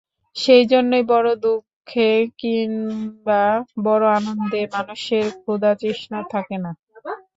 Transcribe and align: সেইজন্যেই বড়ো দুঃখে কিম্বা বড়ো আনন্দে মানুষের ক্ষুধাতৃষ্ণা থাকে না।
সেইজন্যেই 0.35 1.03
বড়ো 1.11 1.33
দুঃখে 1.43 2.09
কিম্বা 2.39 3.43
বড়ো 3.85 4.07
আনন্দে 4.17 4.61
মানুষের 4.75 5.25
ক্ষুধাতৃষ্ণা 5.39 6.19
থাকে 6.33 6.57
না। 6.63 6.71